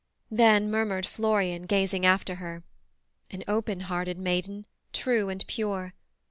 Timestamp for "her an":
2.41-3.43